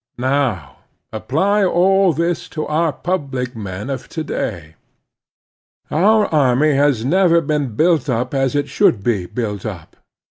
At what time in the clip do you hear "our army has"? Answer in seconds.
5.91-7.05